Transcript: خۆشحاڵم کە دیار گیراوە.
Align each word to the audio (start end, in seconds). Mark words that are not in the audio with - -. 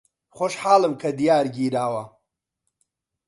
خۆشحاڵم 0.35 0.93
کە 1.01 1.09
دیار 1.19 1.45
گیراوە. 1.55 2.03